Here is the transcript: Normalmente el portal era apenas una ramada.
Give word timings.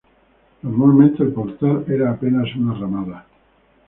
Normalmente 0.63 1.21
el 1.21 1.31
portal 1.31 1.85
era 1.87 2.09
apenas 2.09 2.55
una 2.55 2.73
ramada. 2.73 3.23